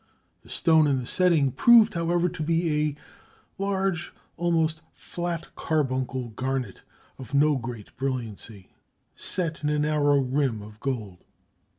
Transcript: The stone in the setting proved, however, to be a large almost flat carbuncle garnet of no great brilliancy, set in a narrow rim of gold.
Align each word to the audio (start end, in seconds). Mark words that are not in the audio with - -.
The 0.41 0.49
stone 0.49 0.87
in 0.87 0.97
the 0.97 1.05
setting 1.05 1.51
proved, 1.51 1.93
however, 1.93 2.27
to 2.27 2.41
be 2.41 2.87
a 2.97 3.61
large 3.61 4.11
almost 4.35 4.81
flat 4.95 5.53
carbuncle 5.55 6.29
garnet 6.29 6.81
of 7.19 7.35
no 7.35 7.55
great 7.55 7.95
brilliancy, 7.97 8.69
set 9.15 9.61
in 9.63 9.69
a 9.69 9.77
narrow 9.77 10.17
rim 10.17 10.63
of 10.63 10.79
gold. 10.79 11.23